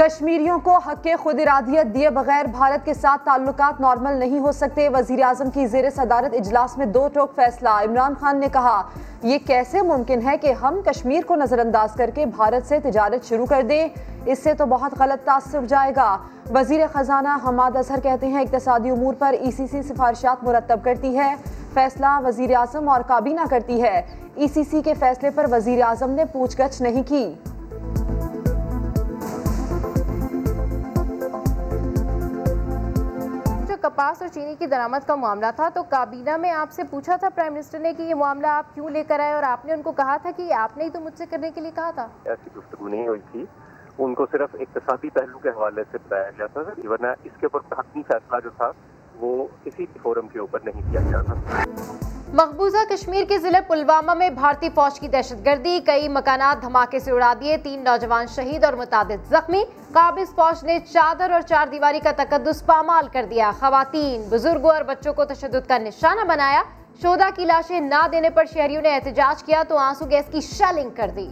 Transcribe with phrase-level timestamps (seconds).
[0.00, 4.88] کشمیریوں کو حق خود ارادیت دیے بغیر بھارت کے ساتھ تعلقات نارمل نہیں ہو سکتے۔
[4.88, 8.82] وزیر اعظم کی زیر صدارت اجلاس میں دو ٹوک فیصلہ۔ عمران خان نے کہا،
[9.22, 13.28] یہ کیسے ممکن ہے کہ ہم کشمیر کو نظر انداز کر کے بھارت سے تجارت
[13.28, 13.88] شروع کر دیں؟
[14.26, 16.18] اس سے تو بہت غلط تاثر جائے گا۔
[16.54, 21.18] وزیر خزانہ حماد اظہر کہتے ہیں، اقتصادی امور پر ای سی سی سفارشات مرتب کرتی
[21.18, 21.34] ہے۔
[21.74, 24.02] فیصلہ وزیر اعظم اور کابینہ کرتی ہے۔
[24.34, 27.34] ای سی سی کے فیصلے پر وزیر اعظم نے پوچھ گچھ نہیں کی۔
[33.90, 37.28] کپاس اور چینی کی درامت کا معاملہ تھا تو کابینہ میں آپ سے پوچھا تھا
[37.28, 39.82] پرائم منسٹر نے کہ یہ معاملہ آپ کیوں لے کر آئے اور آپ نے ان
[39.82, 42.06] کو کہا تھا کہ آپ نے ہی تو مجھ سے کرنے کے لیے کہا تھا؟
[42.24, 43.44] ایسی گفتگو نہیں ہوئی تھی۔
[43.98, 47.78] ان کو صرف اقتصادی پہلو کے حوالے سے بتایا گیا تھا، ورنہ اس کے اوپر
[47.78, 48.70] حتمی فیصلہ جو تھا
[49.16, 54.30] وہ کسی فورم کے اوپر نہیں کیا گیا تھا۔ مقبوضہ کشمیر کے ضلع پلوامہ میں
[54.30, 58.72] بھارتی فوج کی دہشت گردی، کئی مکانات دھماکے سے اڑا دیے، تین نوجوان شہید اور
[58.72, 64.22] متعدد زخمی۔ قابض فوج نے چادر اور چار دیواری کا تقدس پامال کر دیا۔ خواتین،
[64.30, 66.62] بزرگوں اور بچوں کو تشدد کا نشانہ بنایا۔
[67.02, 70.90] شودا کی لاشیں نہ دینے پر شہریوں نے احتجاج کیا تو آنسو گیس کی شیلنگ
[70.96, 71.28] کر دی۔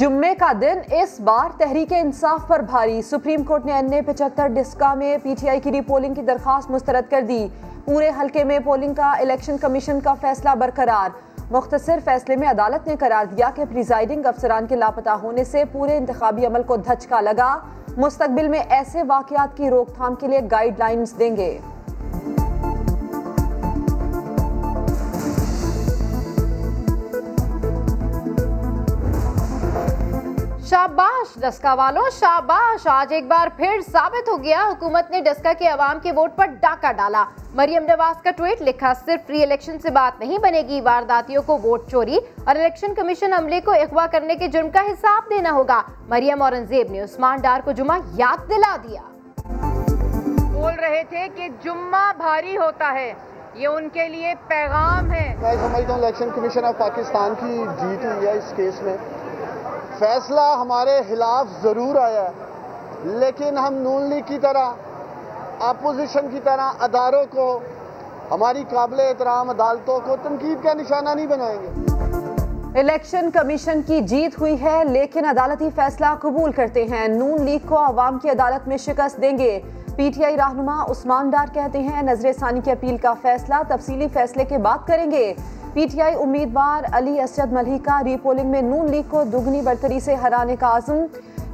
[0.00, 4.94] جمعے کا دن اس بار تحریک انصاف پر بھاری۔ سپریم کورٹ نے این پچہتر ڈسکا
[4.94, 7.48] میں پی ٹی آئی کی ری پولنگ کی درخواست مسترد کر دی۔
[7.84, 11.08] پورے حلقے میں پولنگ کا الیکشن کمیشن کا فیصلہ برقرار۔
[11.50, 15.96] مختصر فیصلے میں عدالت نے قرار دیا کہ پریزائڈنگ افسران کے لاپتہ ہونے سے پورے
[15.96, 17.58] انتخابی عمل کو دھچکا لگا۔
[17.96, 21.58] مستقبل میں ایسے واقعات کی روک تھام کے لیے گائیڈ لائنز دیں گے۔
[30.70, 35.68] شاباش ڈسکا والوں شاباش آج ایک بار پھر ثابت ہو گیا حکومت نے ڈسکا کے
[35.68, 39.90] عوام کے ووٹ پر ڈاکہ ڈالا۔ مریم نواز کا ٹویٹ لکھا صرف فری الیکشن سے
[39.90, 44.34] بات نہیں بنے گی وارداتیوں کو ووٹ چوری اور الیکشن کمیشن عملے کو اغوا کرنے
[44.34, 48.76] کے جرم کا حساب دینا ہوگا۔ مریم اورنگزیب نے عثمان ڈار کو جمعہ یاد دلا
[48.82, 49.02] دیا۔
[50.52, 53.12] بول رہے تھے کہ جمعہ بھاری ہوتا ہے
[53.54, 58.04] یہ ان کے لیے پیغام ہے۔ میں سمجھتا ہوں الیکشن کمیشن آف پاکستان کی جیت
[58.04, 58.96] ہوئی ہے اس کیس میں۔
[60.00, 62.30] فیصلہ ہمارے خلاف ضرور آیا ہے۔
[63.04, 64.70] لیکن ہم نون لیگ کی طرح،
[65.60, 67.60] اپوزیشن کی طرح اداروں کو،
[68.30, 71.68] ہماری قابل احترام عدالتوں کو تنقید کا نشانہ نہیں بنائیں گے۔
[72.80, 77.78] الیکشن کمیشن کی جیت ہوئی ہے، لیکن عدالتی فیصلہ قبول کرتے ہیں۔ نون لیگ کو
[77.78, 79.60] عوام کی عدالت میں شکست دیں گے۔
[79.96, 84.08] پی ٹی آئی رہنما عثمان ڈار کہتے ہیں، نظر ثانی کی اپیل کا فیصلہ تفصیلی
[84.12, 85.34] فیصلے کے بعد کریں گے۔
[85.74, 90.00] پی ٹی آئی امیدوار علی اسد ملحقہ ری پولنگ میں نون لیگ کو دگنی برتری
[90.00, 91.04] سے ہرانے کا عزم۔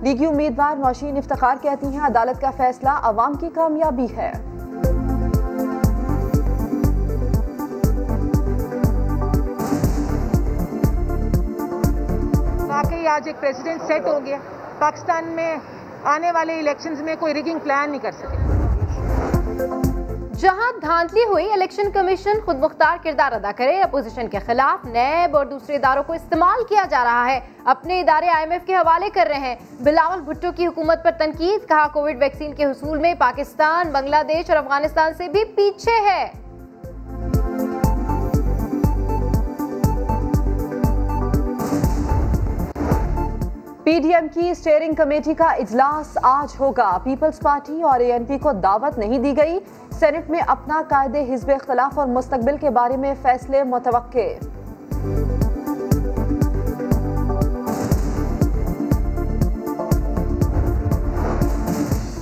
[0.00, 4.32] لیگی امیدوار نوشین افتخار کہتی ہیں، عدالت کا فیصلہ عوام کی کامیابی ہے۔
[12.68, 14.36] واقعی آج ایک پریزیڈنٹ سیٹ ہو گیا۔
[14.78, 15.56] پاکستان میں
[16.04, 18.55] آنے والے الیکشنز میں کوئی ریگنگ پلان نہیں کر سکے۔
[20.46, 25.46] جہاں دھاندلی ہوئی، الیکشن کمیشن خود مختار کردار ادا کرے۔ اپوزیشن کے خلاف نیب اور
[25.46, 29.10] دوسرے اداروں کو استعمال کیا جا رہا ہے۔ اپنے ادارے آئی ایم ایف کے حوالے
[29.14, 33.14] کر رہے ہیں۔ بلاول بھٹو کی حکومت پر تنقید، کہا کووڈ ویکسین کے حصول میں
[33.18, 36.30] پاکستان، بنگلہ دیش اور افغانستان سے بھی پیچھے ہے۔
[43.84, 48.24] پی ڈی ایم کی اسٹیئرنگ کمیٹی کا اجلاس آج ہوگا۔ پیپلز پارٹی اور اے این
[48.24, 49.58] پی کو دعوت نہیں دی گئی۔
[50.00, 54.18] سینٹ میں اپنا قائد حزب اختلاف اور مستقبل کے بارے میں فیصلے متوقع۔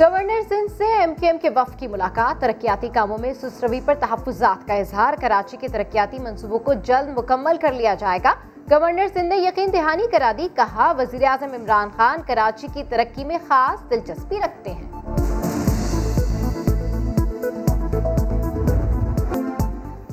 [0.00, 3.94] گورنر سندھ سے ایم کے ایم کے وفد کی ملاقات، ترقیاتی کاموں میں سسروی پر
[4.00, 8.34] تحفظات کا اظہار، کراچی کے ترقیاتی منصوبوں کو جلد مکمل کر لیا جائے گا۔
[8.70, 13.24] گورنر سندھ نے یقین دہانی کرا دی، کہا وزیر اعظم عمران خان کراچی کی ترقی
[13.24, 15.01] میں خاص دلچسپی رکھتے ہیں۔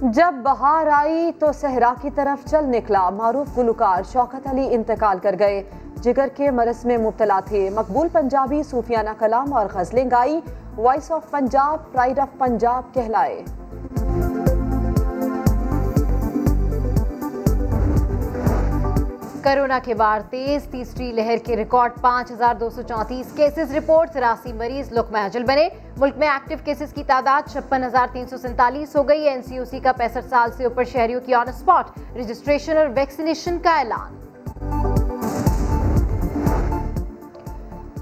[0.02, 5.36] جب بہار آئی تو صحرا کی طرف چل نکلا۔ معروف گلوکار شوکت علی انتقال کر
[5.40, 5.64] گئے۔
[5.96, 10.42] جگر کے مرض میں مبتلا تھے۔ مقبول پنجابی صوفیانہ کلام اور غزلیں گائی۔
[10.78, 13.44] Voice of Punjab pride of Punjab کہلائے۔
[19.50, 24.12] کرونا کے بار تیز، تیسری لہر کے ریکارڈ پانچ ہزار دو سو چونتیس کیسز۔ رپورٹ
[24.14, 28.38] تراسی مریض لکمہ اجل بنے۔ ملک میں ایکٹیو کیسز کی تعداد چھپن ہزار تین سو
[28.38, 31.50] سینتالیس ہو گئی۔ این سی او سی کا پینسٹھ سال سے اوپر شہریوں کی آن
[31.50, 31.86] اسپاٹ،
[32.16, 34.19] رجسٹریشن اور ویکسینیشن کا اعلان۔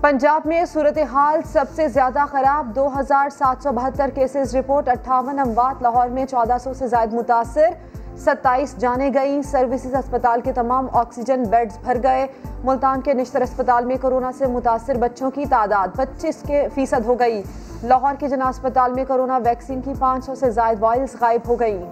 [0.07, 5.39] پنجاب میں صورتحال سب سے زیادہ خراب دو ہزار سات سو بہتر کیسز رپورٹ، اٹھاون
[5.39, 7.69] اموات، لاہور میں چودہ سو سے زائد متاثر،
[8.17, 12.27] ستائیس جانے گئیں، سروسز اسپتال کے تمام آکسیجن بیڈز بھر گئے۔
[12.63, 17.19] ملتان کے نشتر اسپتال میں کرونا سے متاثر بچوں کی تعداد پچیس کے فیصد ہو
[17.19, 17.43] گئی۔
[17.83, 21.59] لاہور کے جنا اسپتال میں کرونا ویکسین کی پانچ سو سے زائد وائلز غائب ہو
[21.59, 21.85] گئیں۔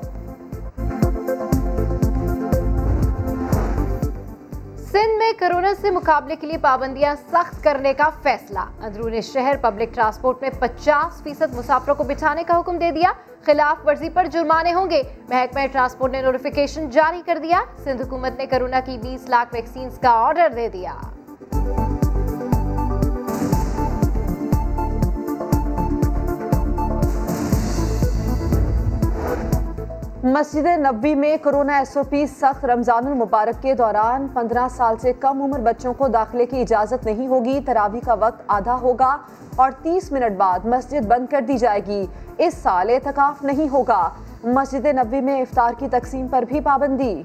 [4.95, 9.95] سندھ میں کرونا سے مقابلے کے لیے پابندیاں سخت کرنے کا فیصلہ۔ اندرون شہر پبلک
[9.95, 13.11] ٹرانسپورٹ میں پچاس فیصد مسافروں کو بٹھانے کا حکم دے دیا۔
[13.45, 18.37] خلاف ورزی پر جرمانے ہوں گے۔ محکمہ ٹرانسپورٹ نے نوٹیفیکیشن جاری کر دیا۔ سندھ حکومت
[18.37, 20.93] نے کرونا کی بیس لاکھ ویکسینز کا آرڈر دے دیا۔
[30.25, 35.13] مسجد نبوی میں کرونا ایس او پی سخت رمضان المبارک کے دوران پندرہ سال سے
[35.13, 39.17] کم عمر بچوں کو داخلے کی اجازت نہیں ہوگی، تراوی کا وقت آدھا ہوگا
[39.55, 42.05] اور تیس منٹ بعد مسجد بند کر دی جائے گی۔
[42.37, 44.09] اس سال اعتکاف نہیں ہوگا۔
[44.43, 47.23] مسجد نبوی میں افطار کی تقسیم پر بھی پابندی۔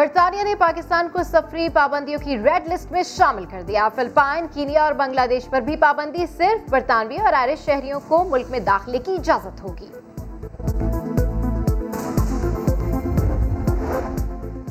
[0.00, 4.84] برطانیہ نے پاکستان کو سفری پابندیوں کی ریڈ لسٹ میں شامل کر دیا۔ فلپائن، کینیا
[4.84, 8.98] اور بنگلہ دیش پر بھی پابندی صرف برطانوی اور آئرش شہریوں کو ملک میں داخلے
[8.98, 9.90] کی اجازت ہوگی۔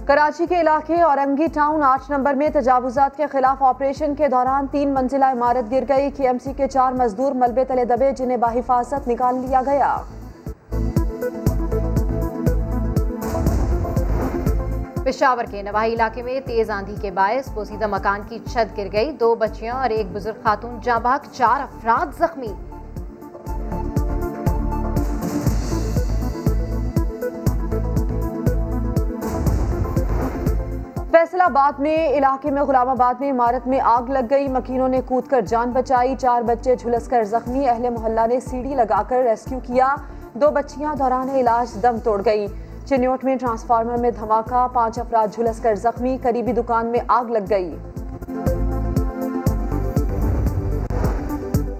[0.05, 4.93] کراچی کے علاقے اورنگی ٹاؤن آٹھ نمبر میں تجاوزات کے خلاف آپریشن کے دوران تین
[4.93, 9.07] منزلہ عمارت گر گئی۔ کی ایم سی کے چار مزدور ملبے تلے دبے جنہیں بحفاظت
[9.07, 9.97] نکال لیا گیا۔
[15.09, 19.11] پشاور کے نواحی علاقے میں تیز آندھی کے باعث پوسیدہ مکان کی چھت گر گئی۔
[19.11, 22.47] دو بچیاں اور ایک بزرگ خاتون جاں بحق چار افراد زخمی۔
[31.11, 35.01] فیصل آباد میں، علاقے میں، غلام آباد میں عمارت میں آگ لگ گئی۔ مکینوں نے
[35.05, 39.23] کود کر جان بچائی۔ چار بچے جھلس کر زخمی۔ اہل محلہ نے سیڑھی لگا کر
[39.23, 39.95] ریسکیو کیا۔
[40.33, 42.47] دو بچیاں دوران علاج دم توڑ گئی
[42.89, 47.45] چنیوٹ میں ٹرانسفارمر میں دھماکہ، پانچ افراد جھلس کر زخمی، قریبی دکان میں آگ لگ
[47.49, 47.75] گئی۔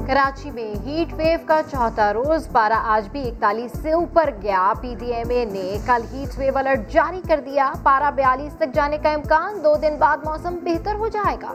[0.08, 4.96] کراچی میں ہیٹ ویو کا چوتھا روز پارا آج بھی اکتالیس سے اوپر گیا۔ پی
[5.00, 8.98] ڈی ایم اے نے کل ہیٹ ویو الرٹ جاری کر دیا۔ پارا بیالیس تک جانے
[8.98, 11.54] کا امکان، دو دن بعد موسم بہتر ہو جائے گا۔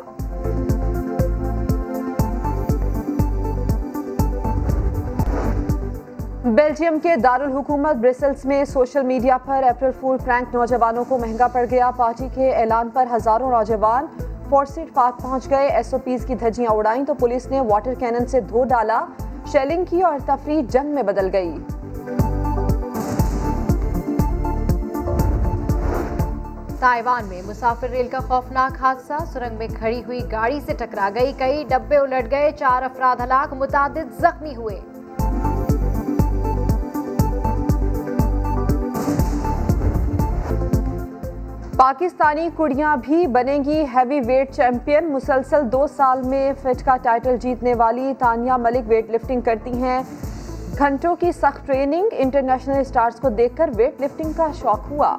[6.57, 11.65] بیلجیم کے دارالحکومت برسلز میں سوشل میڈیا پر اپریل فول فرینک نوجوانوں کو مہنگا پڑ
[11.71, 14.07] گیا۔ پارٹی کے اعلان پر ہزاروں نوجوان
[14.49, 18.27] فورسٹ پارک پہنچ گئے۔ ایس او پیز کی دھجیاں اڑائیں تو پولیس نے واٹر کینن
[18.27, 19.05] سے دھو ڈالا۔
[19.53, 21.59] شیلنگ کی اور تفریح جنگ میں بدل گئی۔
[26.81, 31.33] تائیوان میں مسافر ریل کا خوفناک حادثہ۔ سرنگ میں کھڑی ہوئی گاڑی سے ٹکرا گئی۔
[31.39, 34.81] کئی ڈبے الٹ گئے۔ چار افراد ہلاک، متعدد زخمی ہوئے۔
[41.85, 47.37] پاکستانی کڑیاں بھی بنیں گی ہیوی ویٹ چیمپئن۔ مسلسل دو سال میں فٹ کا ٹائٹل
[47.37, 50.01] جیتنے والی تانیہ ملک ویٹ لفٹنگ کرتی ہیں۔
[50.79, 55.17] گھنٹوں کی سخت ٹریننگ انٹرنیشنل اسٹارز کو دیکھ کر ویٹ لفٹنگ کا شوق ہوا۔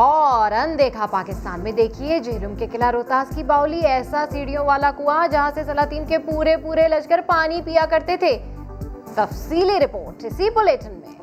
[0.00, 5.28] اور اندیکھا پاکستان میں دیکھیے جہلم کے قلعہ روتاس کی باولی ایسا سیڑھیوں والا کنواں
[5.28, 8.38] جہاں سے سلاطین کے پورے پورے لشکر پانی پیا کرتے تھے۔
[9.14, 11.17] تفصیلی رپورٹ اسی بلیٹن میں۔